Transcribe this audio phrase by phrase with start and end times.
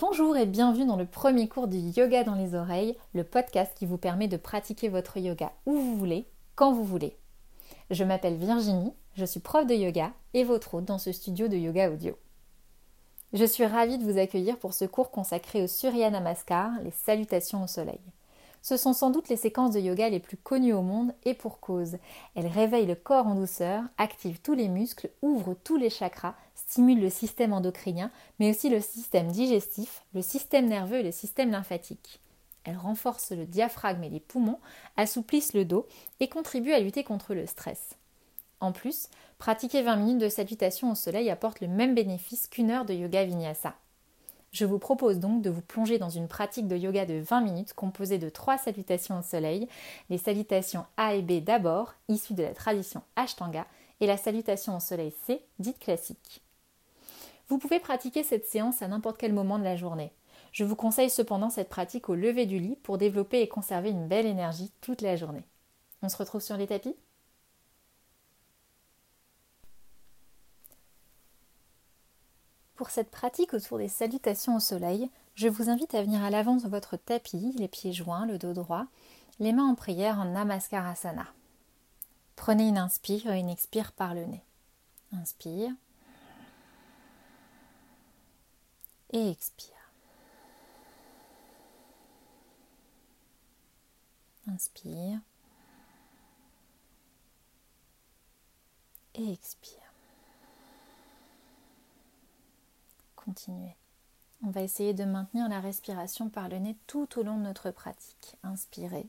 [0.00, 3.84] Bonjour et bienvenue dans le premier cours du Yoga dans les oreilles, le podcast qui
[3.84, 7.18] vous permet de pratiquer votre yoga où vous voulez, quand vous voulez.
[7.90, 11.56] Je m'appelle Virginie, je suis prof de yoga et votre hôte dans ce studio de
[11.58, 12.16] yoga audio.
[13.34, 17.62] Je suis ravie de vous accueillir pour ce cours consacré au Surya Namaskar, les salutations
[17.62, 18.00] au soleil.
[18.62, 21.60] Ce sont sans doute les séquences de yoga les plus connues au monde et pour
[21.60, 21.98] cause.
[22.34, 26.34] Elles réveillent le corps en douceur, activent tous les muscles, ouvrent tous les chakras,
[26.70, 31.50] stimulent le système endocrinien, mais aussi le système digestif, le système nerveux et le système
[31.50, 32.20] lymphatique.
[32.62, 34.60] Elles renforcent le diaphragme et les poumons,
[34.96, 35.88] assouplissent le dos
[36.20, 37.96] et contribuent à lutter contre le stress.
[38.60, 42.84] En plus, pratiquer 20 minutes de salutation au soleil apporte le même bénéfice qu'une heure
[42.84, 43.74] de yoga vinyasa.
[44.52, 47.74] Je vous propose donc de vous plonger dans une pratique de yoga de 20 minutes
[47.74, 49.66] composée de trois salutations au soleil,
[50.08, 53.66] les salutations A et B d'abord, issues de la tradition Ashtanga,
[54.00, 56.42] et la salutation au soleil C, dite classique.
[57.50, 60.12] Vous pouvez pratiquer cette séance à n'importe quel moment de la journée.
[60.52, 64.06] Je vous conseille cependant cette pratique au lever du lit pour développer et conserver une
[64.06, 65.44] belle énergie toute la journée.
[66.00, 66.94] On se retrouve sur les tapis?
[72.76, 76.54] Pour cette pratique autour des salutations au soleil, je vous invite à venir à l'avant
[76.54, 78.86] de votre tapis, les pieds joints, le dos droit,
[79.40, 81.26] les mains en prière en Namaskarasana.
[82.36, 84.44] Prenez une inspire et une expire par le nez.
[85.12, 85.72] Inspire.
[89.12, 89.92] Et expire.
[94.46, 95.20] Inspire.
[99.14, 99.90] Et expire.
[103.30, 103.76] continuer.
[104.42, 107.70] On va essayer de maintenir la respiration par le nez tout au long de notre
[107.70, 108.36] pratique.
[108.42, 109.08] Inspirez.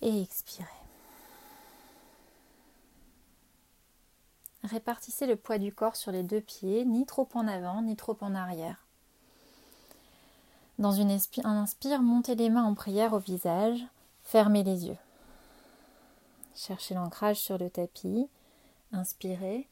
[0.00, 0.68] Et expirez.
[4.70, 8.16] Répartissez le poids du corps sur les deux pieds, ni trop en avant, ni trop
[8.20, 8.86] en arrière.
[10.78, 13.80] Dans une un inspire, montez les mains en prière au visage,
[14.22, 14.98] fermez les yeux.
[16.54, 18.28] Cherchez l'ancrage sur le tapis,
[18.92, 19.68] inspirez.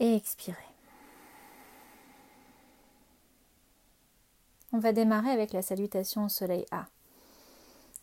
[0.00, 0.56] et expirez.
[4.72, 6.86] On va démarrer avec la salutation au soleil A.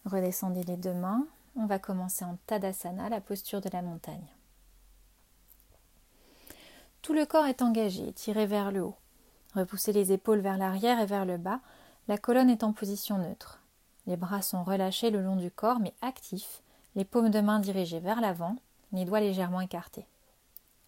[0.06, 1.26] Redescendez les deux mains.
[1.60, 4.28] On va commencer en Tadasana, la posture de la montagne.
[7.02, 8.98] Tout le corps est engagé, tiré vers le haut.
[9.56, 11.60] Repoussez les épaules vers l'arrière et vers le bas.
[12.08, 13.60] La colonne est en position neutre.
[14.06, 16.62] Les bras sont relâchés le long du corps mais actifs,
[16.96, 18.56] les paumes de main dirigées vers l'avant,
[18.92, 20.06] les doigts légèrement écartés.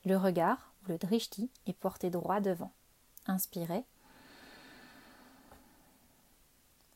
[0.06, 2.72] Le regard, le drishti est porté droit devant.
[3.26, 3.86] Inspirez.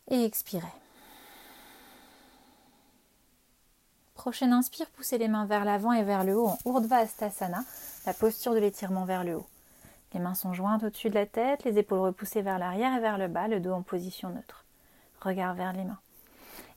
[0.09, 0.82] Et expirez.
[4.23, 7.65] Prochaine inspire, poussez les mains vers l'avant et vers le haut en Urdhva Astasana,
[8.05, 9.45] la posture de l'étirement vers le haut.
[10.13, 13.17] Les mains sont jointes au-dessus de la tête, les épaules repoussées vers l'arrière et vers
[13.17, 14.63] le bas, le dos en position neutre.
[15.19, 15.99] Regard vers les mains.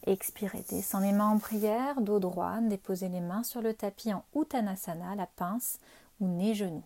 [0.09, 4.25] Expirez, descendez les mains en prière, dos droit, déposez les mains sur le tapis en
[4.35, 5.79] Uttanasana, la pince
[6.19, 6.83] ou nez-genou.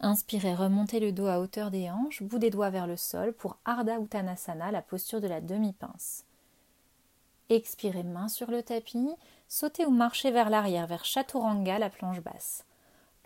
[0.00, 3.56] Inspirez, remontez le dos à hauteur des hanches, bout des doigts vers le sol pour
[3.64, 6.24] Ardha Uttanasana, la posture de la demi-pince.
[7.50, 9.10] Expirez, main sur le tapis,
[9.48, 12.64] sautez ou marchez vers l'arrière, vers Chaturanga, la planche basse.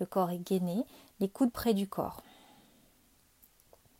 [0.00, 0.84] Le corps est gainé,
[1.20, 2.22] les coudes près du corps.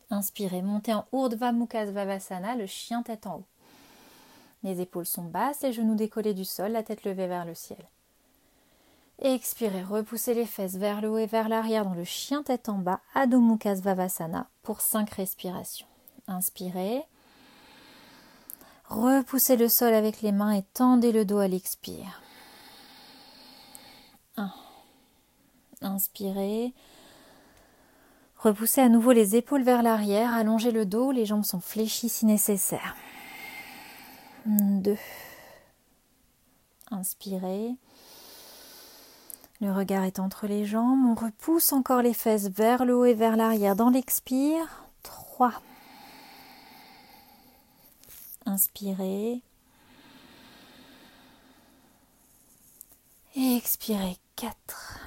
[0.08, 3.44] Inspirez, montez en Urdhva Mukha Svavasana, le chien tête en haut.
[4.62, 7.84] Les épaules sont basses, les genoux décollés du sol, la tête levée vers le ciel.
[9.18, 12.78] Expirez, repoussez les fesses vers le haut et vers l'arrière dans le chien tête en
[12.78, 15.86] bas, Adho Mukha Svavasana pour 5 respirations.
[16.26, 17.02] Inspirez.
[18.94, 22.22] Repoussez le sol avec les mains et tendez le dos à l'expire.
[24.36, 24.52] 1.
[25.82, 26.72] Inspirez.
[28.38, 32.24] Repoussez à nouveau les épaules vers l'arrière, allongez le dos, les jambes sont fléchies si
[32.24, 32.94] nécessaire.
[34.46, 34.96] 2.
[36.92, 37.74] Inspirez.
[39.60, 41.04] Le regard est entre les jambes.
[41.04, 44.84] On repousse encore les fesses vers le haut et vers l'arrière dans l'expire.
[45.02, 45.52] 3.
[48.54, 49.42] Inspirez.
[53.34, 54.16] Et expirez.
[54.36, 55.00] 4.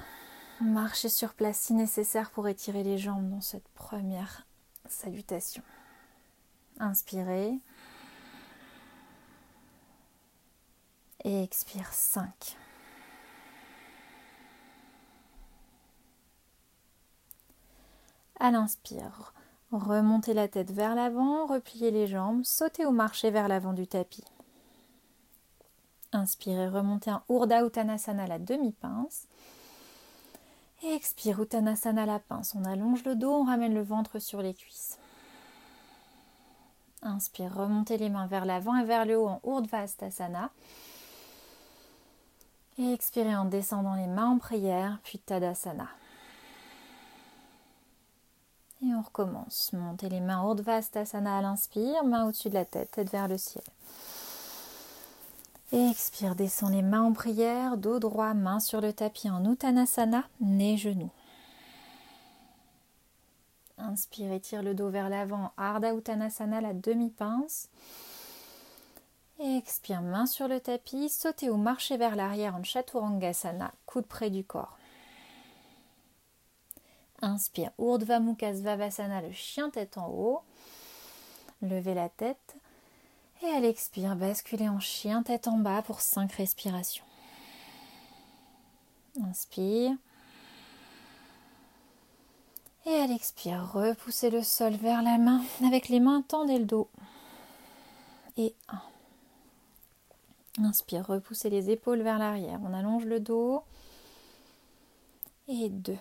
[0.60, 4.46] Marchez sur place si nécessaire pour étirer les jambes dans cette première
[4.86, 5.62] salutation.
[6.78, 7.58] Inspirez.
[11.24, 12.54] Et expire 5.
[18.40, 19.32] À l'inspire,
[19.72, 24.24] remontez la tête vers l'avant, repliez les jambes, sautez ou marchez vers l'avant du tapis.
[26.12, 29.26] Inspirez, remontez en Urdhva Uttanasana la demi-pince.
[30.82, 32.54] Et expire Uttanasana la pince.
[32.54, 34.98] On allonge le dos, on ramène le ventre sur les cuisses.
[37.02, 40.50] Inspire, remontez les mains vers l'avant et vers le haut en Urdhva Astasana.
[42.78, 45.88] Et expirez en descendant les mains en prière, puis Tadasana.
[48.82, 49.72] Et on recommence.
[49.72, 53.36] Montez les mains Urdhva Astasana à l'inspire, main au-dessus de la tête, tête vers le
[53.36, 53.64] ciel.
[55.72, 60.76] Expire, descend les mains en prière, dos droit, main sur le tapis en Uttanasana, nez,
[60.76, 61.10] genoux.
[63.76, 67.68] Inspire, étire le dos vers l'avant, Ardha Uttanasana, la demi-pince.
[69.40, 74.44] Expire, main sur le tapis, sautez ou marchez vers l'arrière en Chaturanga-sana, coude près du
[74.44, 74.77] corps.
[77.20, 80.42] Inspire, Urdhva Mukha le chien tête en haut.
[81.62, 82.56] Levez la tête.
[83.42, 87.04] Et à l'expire, basculez en chien tête en bas pour 5 respirations.
[89.22, 89.92] Inspire.
[92.86, 95.42] Et à l'expire, repoussez le sol vers la main.
[95.66, 96.88] Avec les mains, tendez le dos.
[98.36, 98.80] Et 1.
[100.64, 102.60] Inspire, repoussez les épaules vers l'arrière.
[102.64, 103.62] On allonge le dos.
[105.48, 105.96] Et 2.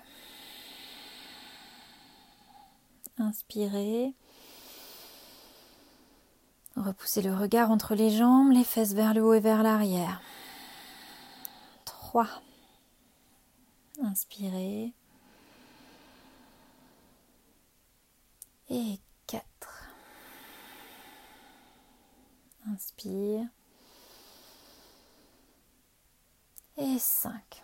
[3.19, 4.13] Inspirez.
[6.75, 10.21] Repoussez le regard entre les jambes, les fesses vers le haut et vers l'arrière.
[11.85, 12.27] 3.
[14.03, 14.93] Inspirez.
[18.69, 19.43] Et 4.
[22.67, 23.47] Inspire.
[26.77, 27.63] Et 5.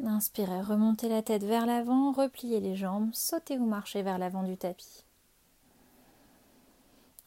[0.00, 4.56] Inspirez, remontez la tête vers l'avant, repliez les jambes, sautez ou marchez vers l'avant du
[4.56, 5.04] tapis.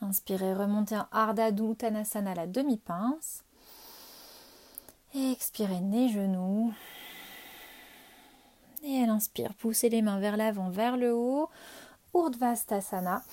[0.01, 3.43] Inspirez, remontez en Ardha Uttanasana la demi-pince.
[5.13, 6.73] Expirez, nez, genoux.
[8.83, 11.49] Et elle inspire, poussez les mains vers l'avant, vers le haut.
[12.13, 13.23] Urdhvastasana.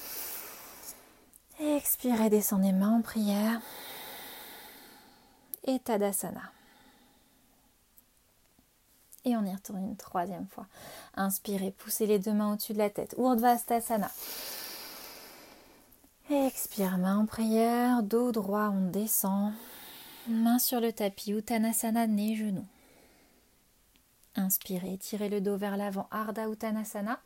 [1.58, 3.60] Expirez, descendez mains en prière.
[5.64, 6.52] Et Tadasana.
[9.24, 10.66] Et on y retourne une troisième fois.
[11.14, 13.14] Inspirez, poussez les deux mains au-dessus de la tête.
[13.18, 14.10] Urdhvastasana.
[16.30, 19.52] Expire, main en prière, dos droit, on descend.
[20.28, 22.66] Main sur le tapis, Uttanasana, nez, genoux.
[24.34, 27.20] Inspirez, tirez le dos vers l'avant, Ardha Uttanasana.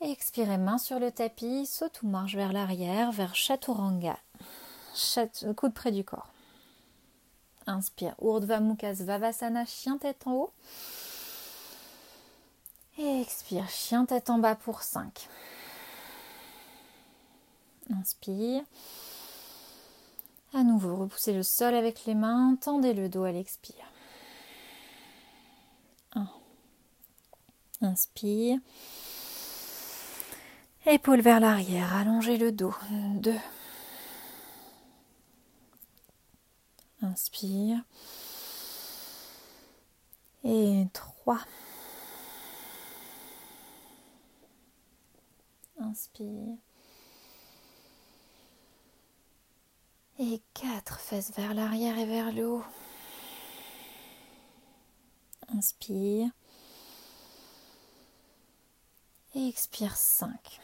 [0.00, 4.16] Expirez, main sur le tapis, saute ou marche vers l'arrière, vers Chaturanga.
[4.94, 6.28] Chat, coude près du corps.
[7.68, 10.52] Inspire, Urdhva Mukha Svavasana, chien tête en haut.
[12.96, 15.28] Et expire, chien tête en bas pour 5.
[17.94, 18.62] Inspire.
[20.54, 23.92] À nouveau, repoussez le sol avec les mains, tendez le dos à l'expire.
[26.14, 26.26] 1.
[27.82, 28.58] Inspire.
[30.86, 32.74] Épaules vers l'arrière, allongez le dos.
[32.90, 33.34] 2.
[37.02, 37.84] Inspire.
[40.44, 41.38] Et 3.
[45.80, 46.56] Inspire.
[50.18, 52.64] Et quatre fesses vers l'arrière et vers le haut.
[55.48, 56.28] Inspire.
[59.34, 60.60] Et expire 5.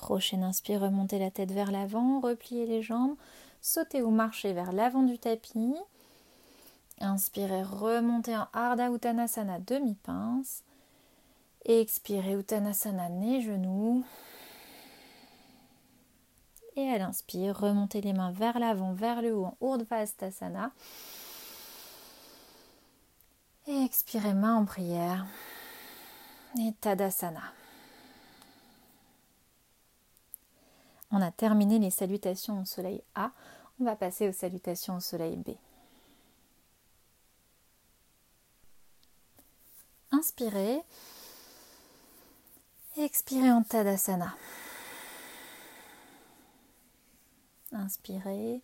[0.00, 3.16] Prochaine inspire, remontez la tête vers l'avant, repliez les jambes,
[3.60, 5.76] sautez ou marchez vers l'avant du tapis.
[7.00, 10.64] Inspirez, remontez en Ardha Uttanasana demi-pince.
[11.66, 14.02] Expirez Uttanasana nez genoux.
[16.76, 20.02] Et à l'inspire, remontez les mains vers l'avant, vers le haut en Urdhva
[23.66, 25.26] Et expirez main en prière.
[26.58, 27.42] Et Tadasana.
[31.10, 33.32] On a terminé les salutations au soleil A.
[33.80, 35.50] On va passer aux salutations au soleil B.
[40.12, 40.82] Inspirez.
[42.96, 44.34] Expirez en Tadasana.
[47.72, 48.60] Inspirez.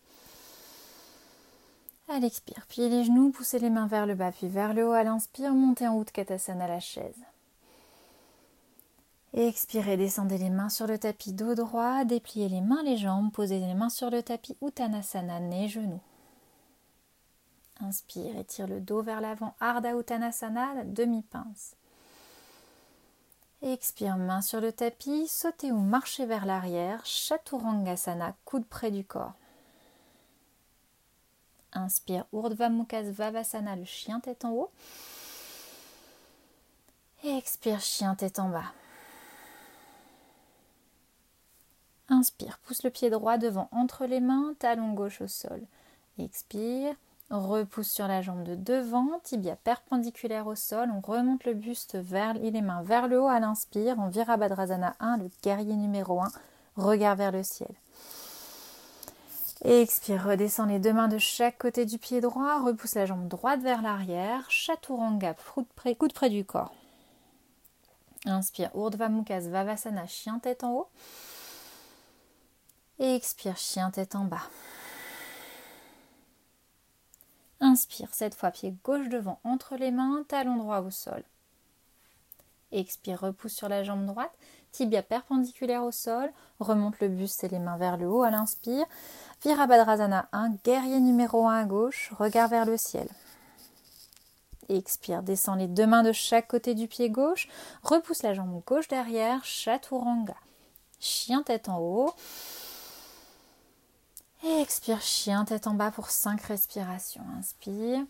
[2.09, 4.93] À l'expire, pliez les genoux, poussez les mains vers le bas, puis vers le haut.
[4.93, 7.21] À l'inspire, montez en haut de Katasana la chaise.
[9.37, 13.59] Expirez, descendez les mains sur le tapis dos droit, dépliez les mains, les jambes, posez
[13.59, 16.01] les mains sur le tapis Uttanasana, nez, genoux.
[17.79, 21.75] Inspire, étire le dos vers l'avant, Ardha Uttanasana, demi-pince.
[23.61, 29.33] Expire, main sur le tapis, sautez ou marchez vers l'arrière, Chaturanga-sana, coude près du corps.
[31.73, 34.71] Inspire, Urdhva Mukha Svavasana, le chien tête en haut.
[37.23, 38.73] Expire, chien tête en bas.
[42.09, 45.61] Inspire, pousse le pied droit devant entre les mains, talon gauche au sol.
[46.17, 46.95] Expire,
[47.29, 52.33] repousse sur la jambe de devant, tibia perpendiculaire au sol, on remonte le buste vers
[52.33, 56.31] les mains vers le haut à l'inspire, on Virabhadrasana 1, le guerrier numéro 1,
[56.77, 57.73] regard vers le ciel.
[59.65, 63.59] Expire, redescend les deux mains de chaque côté du pied droit, repousse la jambe droite
[63.61, 65.67] vers l'arrière, chaturanga, coude
[66.13, 66.73] près du corps.
[68.25, 70.87] Inspire, Urdhva Mukha Svavasana, chien tête en haut.
[72.99, 74.49] Expire, chien tête en bas.
[77.59, 81.23] Inspire, cette fois pied gauche devant entre les mains, talon droit au sol.
[82.71, 84.33] Expire, repousse sur la jambe droite,
[84.71, 88.85] tibia perpendiculaire au sol, remonte le buste et les mains vers le haut à l'inspire.
[89.43, 93.07] Virabhadrasana 1, guerrier numéro 1 à gauche, regard vers le ciel.
[94.69, 97.47] Expire, descend les deux mains de chaque côté du pied gauche,
[97.83, 100.35] repousse la jambe gauche derrière, chaturanga.
[100.99, 102.13] Chien tête en haut.
[104.61, 107.25] Expire, chien tête en bas pour 5 respirations.
[107.37, 108.05] Inspire.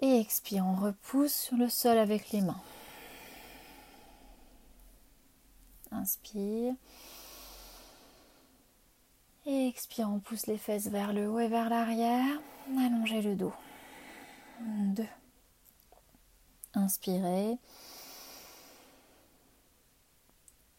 [0.00, 2.60] Et expire, on repousse sur le sol avec les mains.
[5.90, 6.74] Inspire.
[9.46, 12.38] Et expire, on pousse les fesses vers le haut et vers l'arrière.
[12.78, 13.54] Allongez le dos.
[14.60, 15.06] 2.
[16.74, 17.58] Inspirez.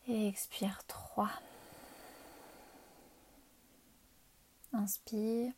[0.07, 1.29] Et expire 3.
[4.73, 5.51] Inspire.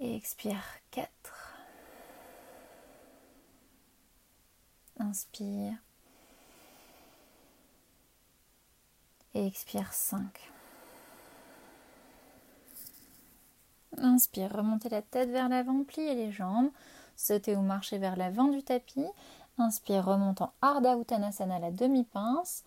[0.00, 1.08] Et expire 4.
[4.98, 5.74] Inspire.
[9.34, 10.52] Et expire 5.
[13.98, 16.70] Inspire, remontez la tête vers l'avant, pliez les jambes,
[17.14, 19.06] sautez ou marchez vers l'avant du tapis.
[19.58, 22.64] Inspire, remontant Ardha Uttanasana, la demi-pince.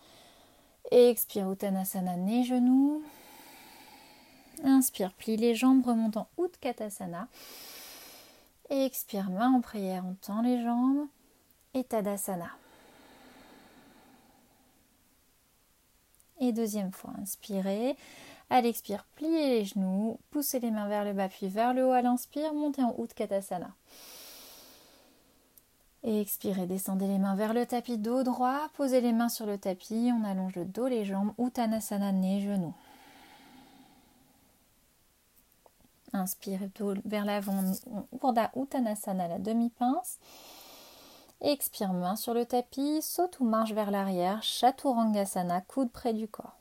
[0.91, 3.03] Expire, Uttanasana, nez, genoux.
[4.63, 7.27] Inspire, plie les jambes, remontant Utkatasana.
[8.69, 11.07] expire, main en prière, on tend les jambes.
[11.73, 12.49] Et Tadasana.
[16.39, 17.95] Et deuxième fois, inspirez.
[18.49, 21.91] À l'expire, pliez les genoux, poussez les mains vers le bas puis vers le haut
[21.91, 23.71] à l'inspire, montez en Utkatasana.
[26.07, 30.11] Expirez, descendez les mains vers le tapis dos droit, posez les mains sur le tapis,
[30.13, 32.75] on allonge le dos, les jambes, Uttanasana, nez, genoux.
[36.13, 36.69] Inspirez
[37.05, 37.59] vers l'avant,
[38.21, 40.19] Urdhva Uttanasana, la demi-pince.
[41.41, 46.55] Expire, main sur le tapis, saute ou marche vers l'arrière, Chaturangasana, coude près du corps.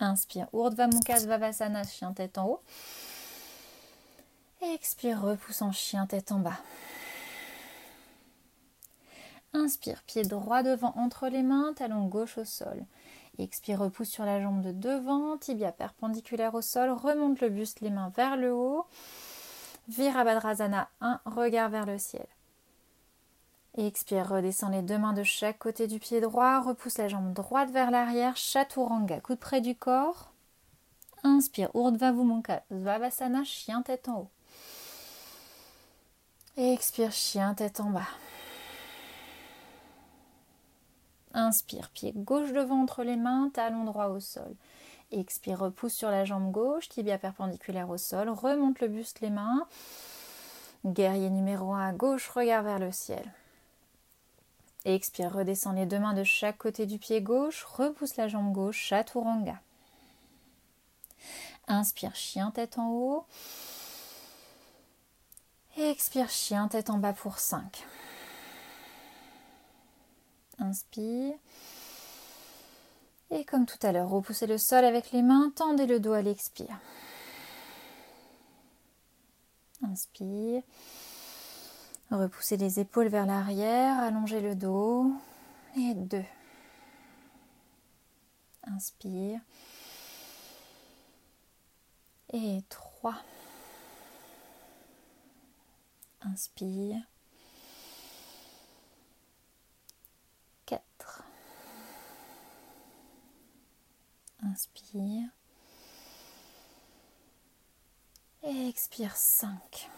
[0.00, 2.60] Inspire, Urdhva Mukha Svavasana, chien tête en haut.
[4.62, 6.58] Expire, repousse en chien tête en bas.
[9.56, 12.84] Inspire, pied droit devant entre les mains, talon gauche au sol.
[13.38, 17.88] Expire, repousse sur la jambe de devant, tibia perpendiculaire au sol, remonte le buste, les
[17.88, 18.86] mains vers le haut.
[19.88, 22.26] Virabhadrasana 1, regard vers le ciel.
[23.78, 27.70] Expire, redescend les deux mains de chaque côté du pied droit, repousse la jambe droite
[27.70, 30.32] vers l'arrière, chaturanga, coude près du corps.
[31.24, 34.30] Inspire, Urdhva Mukha Svavasana, chien tête en haut.
[36.58, 38.08] Expire, chien tête en bas.
[41.36, 44.56] Inspire, pied gauche devant entre les mains, talon droit au sol.
[45.12, 49.68] Expire, repousse sur la jambe gauche, tibia perpendiculaire au sol, remonte le buste, les mains.
[50.86, 53.30] Guerrier numéro 1 à gauche, regard vers le ciel.
[54.86, 58.78] Expire, redescend les deux mains de chaque côté du pied gauche, repousse la jambe gauche,
[58.78, 59.60] chaturanga.
[61.68, 63.26] Inspire, chien tête en haut.
[65.76, 67.84] Expire, chien tête en bas pour 5.
[70.66, 71.34] Inspire.
[73.30, 76.22] Et comme tout à l'heure, repoussez le sol avec les mains, tendez le dos à
[76.22, 76.80] l'expire.
[79.82, 80.62] Inspire.
[82.10, 85.12] Repoussez les épaules vers l'arrière, allongez le dos.
[85.76, 86.24] Et deux.
[88.64, 89.40] Inspire.
[92.32, 93.22] Et trois.
[96.22, 96.96] Inspire.
[100.64, 101.22] Quatre.
[104.50, 105.28] Inspire.
[108.44, 109.90] Et expire cinq.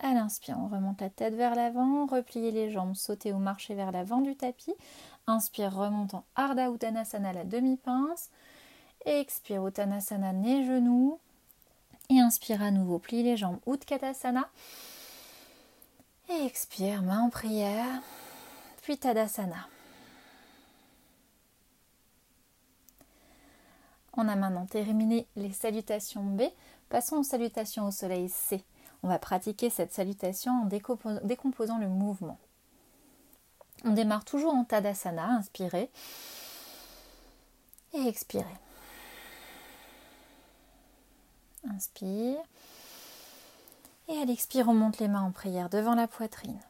[0.00, 3.90] À l'inspire, on remonte la tête vers l'avant, replier les jambes, sauter ou marcher vers
[3.90, 4.74] l'avant du tapis.
[5.26, 8.30] Inspire, remonte en Ardha Uttanasana, la demi-pince.
[9.06, 11.18] Expire, Uttanasana, nez, genoux.
[12.10, 14.50] Et inspire à nouveau, plie les jambes, Utkatasana.
[16.28, 18.02] Expire, main en prière.
[18.82, 19.68] Puis Tadasana.
[24.16, 26.42] On a maintenant terminé les salutations B.
[26.88, 28.64] Passons aux salutations au soleil C.
[29.02, 30.66] On va pratiquer cette salutation en
[31.24, 32.38] décomposant le mouvement.
[33.84, 35.90] On démarre toujours en Tadasana, inspirez
[37.92, 38.44] et expirez.
[41.68, 42.38] Inspire.
[44.08, 46.60] Et à l'expire, on monte les mains en prière devant la poitrine.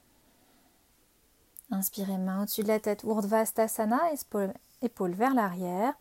[1.71, 4.01] Inspirez, main au-dessus de la tête, Urdhvastasana,
[4.83, 5.95] épaule vers l'arrière.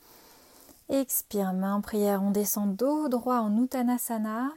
[0.89, 4.51] Expire, main en prière, on descend dos droit en Uttanasana.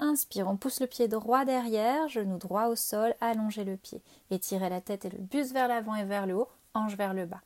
[0.00, 4.02] Inspire, on pousse le pied droit derrière, genou droit au sol, allongez le pied.
[4.30, 7.26] Étirez la tête et le buste vers l'avant et vers le haut, hanche vers le
[7.26, 7.40] bas.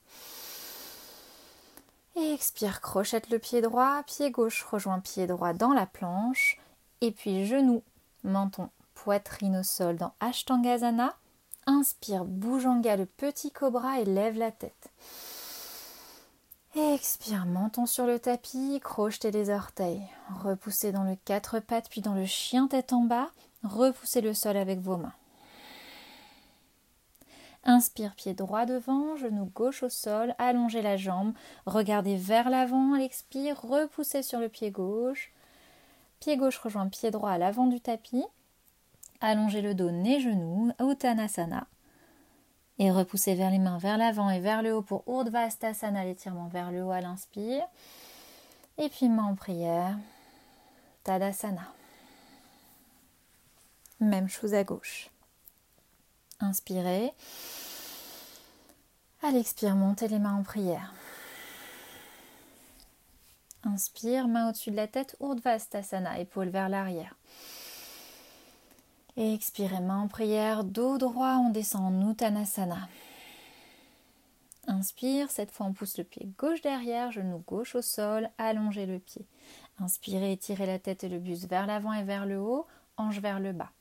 [2.17, 6.59] expire, crochette le pied droit, pied gauche rejoint pied droit dans la planche.
[7.01, 7.83] Et puis genou,
[8.23, 11.17] menton, poitrine au sol dans Ashtangasana.
[11.67, 14.91] Inspire, Bujanga le petit cobra et lève la tête.
[16.75, 20.01] Expire, menton sur le tapis, crochetez les orteils.
[20.43, 23.29] Repoussez dans le quatre pattes puis dans le chien tête en bas.
[23.63, 25.13] Repoussez le sol avec vos mains.
[27.65, 31.35] Inspire, pied droit devant, genou gauche au sol, allongez la jambe,
[31.67, 35.31] regardez vers l'avant, expire, repoussez sur le pied gauche.
[36.21, 38.25] Pied gauche rejoint pied droit à l'avant du tapis.
[39.21, 41.67] Allongez le dos, nez, genou, Uttanasana
[42.83, 46.73] et repoussez vers les mains vers l'avant et vers le haut pour Urdhvastasana, l'étirement vers
[46.73, 47.63] le haut à l'inspire.
[48.77, 49.97] Et puis main en prière,
[51.05, 51.73] Tadasana.
[54.01, 55.11] Même chose à gauche.
[56.41, 57.13] Inspirez.
[59.23, 60.93] À l'expire, montez les mains en prière.
[63.63, 67.15] Inspire, main au-dessus de la tête, Urdhvastasana, épaule vers l'arrière.
[69.17, 72.89] Expirez, main en prière, dos droit, on descend en Uttanasana.
[74.67, 78.99] Inspire, cette fois on pousse le pied gauche derrière, genou gauche au sol, allongez le
[78.99, 79.27] pied.
[79.81, 83.39] Inspirez, étirez la tête et le buste vers l'avant et vers le haut, hanche vers
[83.39, 83.73] le bas.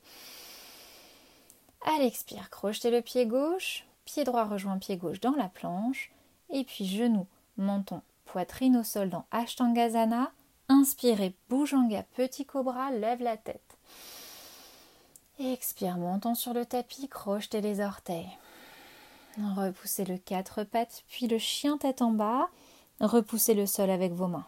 [1.86, 6.10] À l'expire, crochetez le pied gauche, pied droit rejoint pied gauche dans la planche,
[6.50, 10.30] et puis genou, menton, poitrine au sol dans Ashtangasana.
[10.68, 13.71] Inspirez, Bujanga, petit cobra, lève la tête.
[15.38, 18.30] Expire, montons sur le tapis, crochetez les orteils.
[19.56, 22.48] Repoussez le quatre pattes, puis le chien tête en bas.
[23.00, 24.46] Repoussez le sol avec vos mains.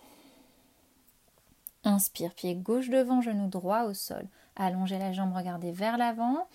[1.84, 4.26] Inspire, pied gauche devant, genou droit au sol.
[4.56, 6.46] Allongez la jambe, regardez vers l'avant.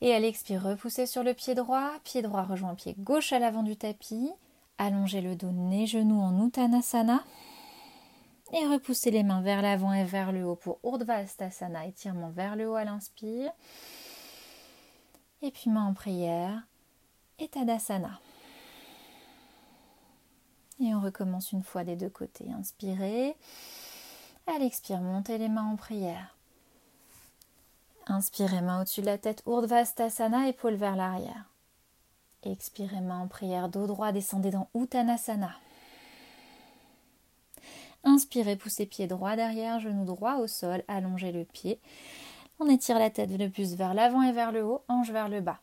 [0.00, 1.92] Et à l'expire, repoussez sur le pied droit.
[2.04, 4.30] Pied droit rejoint pied gauche à l'avant du tapis.
[4.78, 7.22] Allongez le dos, nez, genou en Uttanasana
[8.52, 12.68] et repoussez les mains vers l'avant et vers le haut pour Urdhvastasana, étirement vers le
[12.68, 13.50] haut à l'inspire.
[15.40, 16.62] Et puis main en prière
[17.38, 18.20] et Tadasana.
[20.80, 22.50] Et on recommence une fois des deux côtés.
[22.52, 23.36] Inspirez.
[24.46, 26.36] À l'expire, montez les mains en prière.
[28.06, 31.48] Inspirez, main au-dessus de la tête, Urdhvastasana, épaule vers l'arrière.
[32.42, 35.52] Expirez, main en prière, dos droit, descendez dans Uttanasana.
[38.04, 41.80] Inspirez, poussez pied droit derrière, genou droit au sol, allongez le pied.
[42.58, 45.40] On étire la tête le plus vers l'avant et vers le haut, hanche vers le
[45.40, 45.60] bas.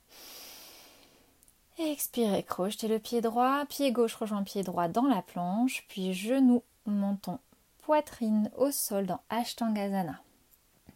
[1.77, 6.61] Expirez, crochetez le pied droit, pied gauche rejoint pied droit dans la planche, puis genou,
[6.85, 7.39] menton,
[7.83, 10.19] poitrine au sol dans Ashtangasana.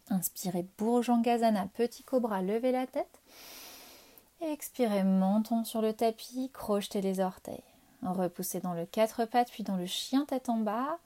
[0.10, 3.21] Inspirez, Bourjangasana, petit cobra, levez la tête.
[4.41, 7.63] Expirez, menton sur le tapis, crochetez les orteils.
[8.01, 10.99] Repoussez dans le quatre pattes, puis dans le chien tête en bas.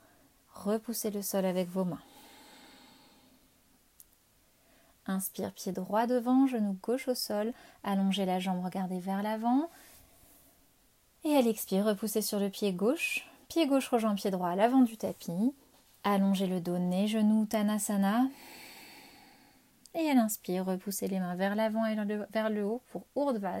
[0.58, 2.02] Repoussez le sol avec vos mains.
[5.06, 7.52] Inspire, pied droit devant, genou gauche au sol,
[7.84, 9.70] allongez la jambe, regardez vers l'avant.
[11.24, 14.80] Et à l'expire, repoussez sur le pied gauche, pied gauche rejoint pied droit à l'avant
[14.80, 15.54] du tapis.
[16.02, 18.26] Allongez le dos, nez, genou, tanasana.
[19.94, 21.94] Et à l'inspire, repoussez les mains vers l'avant et
[22.32, 23.60] vers le haut pour Urdhva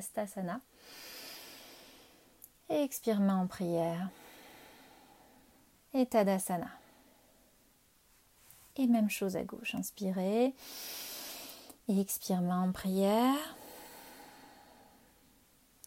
[2.70, 4.10] Et expire, main en prière.
[5.94, 6.77] Et Tadasana.
[8.78, 9.74] Et même chose à gauche.
[9.74, 10.54] Inspirez.
[11.88, 13.56] Et expire, main en prière.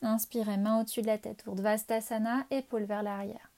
[0.03, 1.43] Inspirez, main au-dessus de la tête.
[1.45, 3.51] Urdhvastasana, épaule vers l'arrière.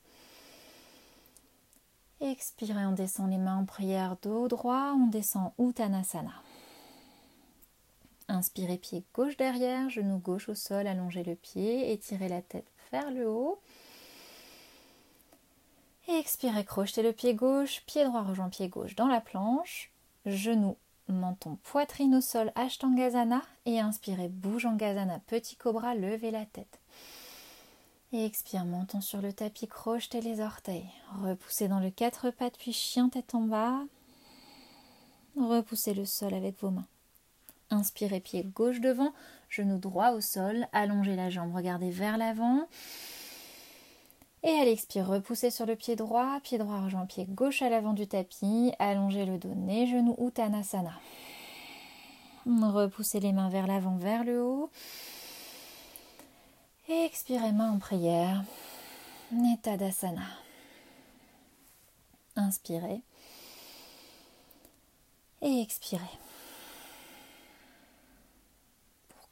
[2.21, 6.31] Expirez, on descend les mains en prière, dos droit, on descend Uttanasana.
[8.29, 13.11] Inspirez pied gauche derrière, genou gauche au sol, allongez le pied, étirez la tête vers
[13.11, 13.59] le haut.
[16.07, 19.89] Et expirez, crochetez le pied gauche, pied droit rejoint pied gauche dans la planche,
[20.25, 20.75] genou,
[21.07, 26.79] menton, poitrine au sol, Ashtangazana et inspirez, bouge en gazana, petit cobra, levez la tête.
[28.11, 30.89] Et expire, menton sur le tapis, crochetez les orteils,
[31.23, 33.79] repoussez dans le quatre pattes puis chien tête en bas.
[35.35, 36.85] Repoussez le sol avec vos mains.
[37.71, 39.13] Inspirez pied gauche devant,
[39.49, 42.67] genou droit au sol, allongez la jambe, regardez vers l'avant.
[44.43, 47.93] Et à l'expire, repoussez sur le pied droit, pied droit rejoint pied gauche à l'avant
[47.93, 50.99] du tapis, allongez le dos, nez, genou, Uttanasana.
[52.45, 54.69] Repoussez les mains vers l'avant, vers le haut.
[56.89, 58.43] Et expirez main en prière,
[59.31, 60.27] Netadasana.
[62.35, 63.01] Inspirez.
[65.41, 66.01] Et expirez.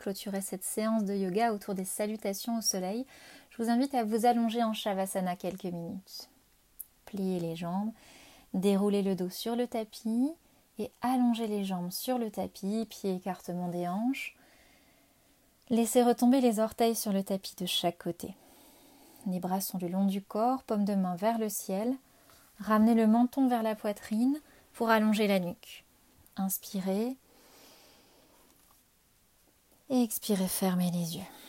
[0.01, 3.05] Clôturer cette séance de yoga autour des salutations au soleil,
[3.51, 6.29] je vous invite à vous allonger en Shavasana quelques minutes.
[7.05, 7.91] Pliez les jambes,
[8.53, 10.31] déroulez le dos sur le tapis
[10.79, 14.35] et allongez les jambes sur le tapis, pieds écartement des hanches.
[15.69, 18.35] Laissez retomber les orteils sur le tapis de chaque côté.
[19.27, 21.93] Les bras sont le long du corps, paume de main vers le ciel.
[22.59, 24.39] Ramenez le menton vers la poitrine
[24.73, 25.85] pour allonger la nuque.
[26.37, 27.17] Inspirez.
[29.93, 31.40] Et expirez, fermez les yeux.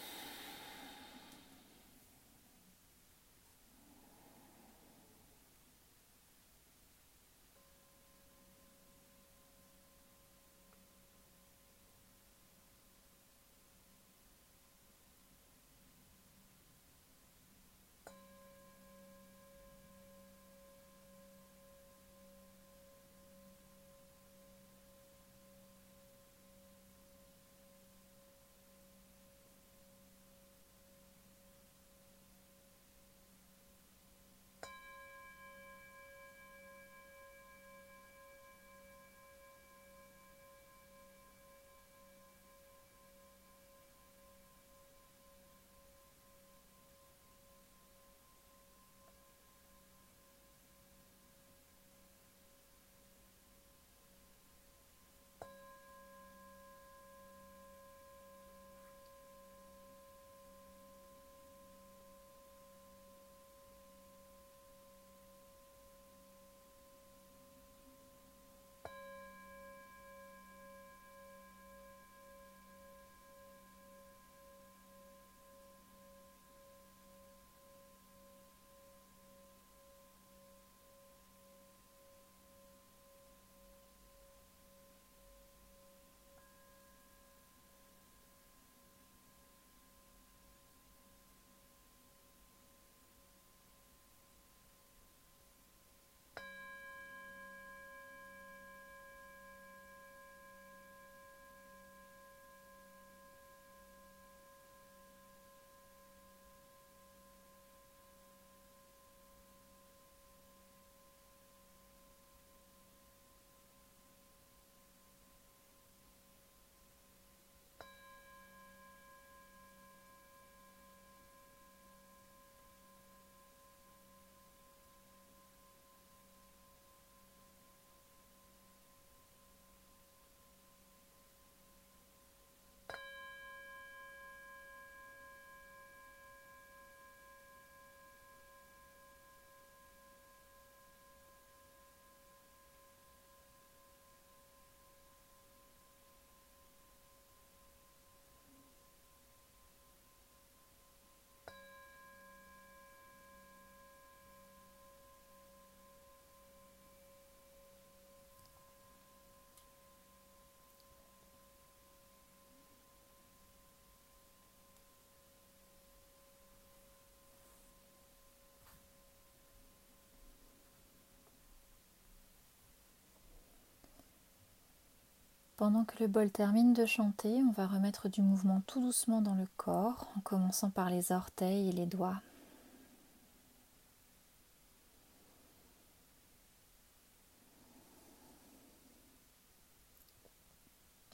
[175.63, 179.37] Pendant que le bol termine de chanter, on va remettre du mouvement tout doucement dans
[179.37, 182.21] le corps, en commençant par les orteils et les doigts.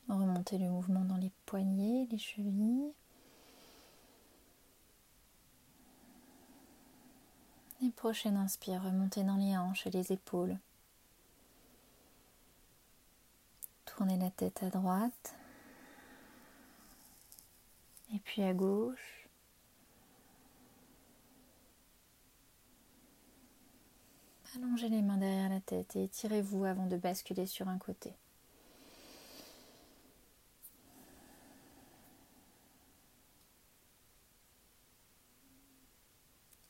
[0.09, 2.95] Remontez le mouvement dans les poignets, les chevilles.
[7.83, 10.57] Et prochaine inspire, remontez dans les hanches et les épaules.
[13.99, 15.35] Tournez la tête à droite,
[18.15, 19.29] Et puis à gauche.
[24.55, 28.15] Allongez les mains derrière la tête et étirez-vous avant de basculer sur un côté.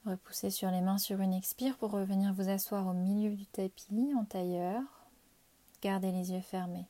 [0.06, 4.14] Repoussez sur les mains sur une expire pour revenir vous asseoir au milieu du tapis
[4.16, 4.80] en tailleur.
[5.82, 6.88] Gardez les yeux fermés.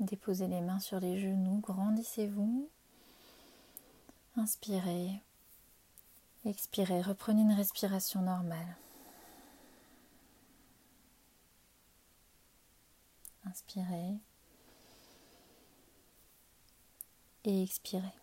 [0.00, 2.70] Déposez les mains sur les genoux, grandissez-vous.
[4.34, 5.22] Inspirez.
[6.46, 8.76] Expirez, reprenez une respiration normale.
[13.44, 14.16] Inspirez.
[17.44, 18.14] Et expirez.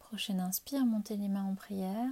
[0.00, 2.10] Prochaine inspire, montez les mains en prière.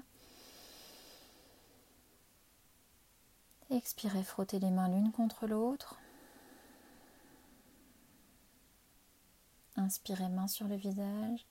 [3.70, 5.98] Expirez, frottez les mains l'une contre l'autre.
[9.76, 11.46] Inspirez, main sur le visage.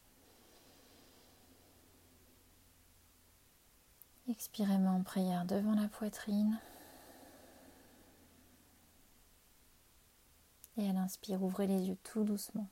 [4.29, 6.59] Expirez, main en prière devant la poitrine.
[10.77, 12.67] Et à l'inspire, ouvrez les yeux tout doucement.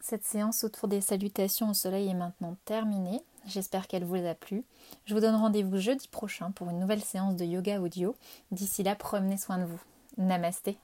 [0.00, 3.22] Cette séance autour des salutations au soleil est maintenant terminée.
[3.48, 4.64] J'espère qu'elle vous a plu.
[5.06, 8.14] Je vous donne rendez-vous jeudi prochain pour une nouvelle séance de yoga audio.
[8.50, 9.80] D'ici là, prenez soin de vous.
[10.18, 10.78] Namasté.